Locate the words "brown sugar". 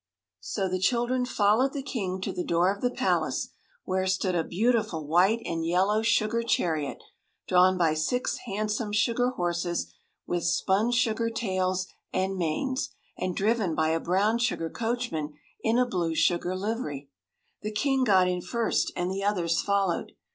13.99-14.71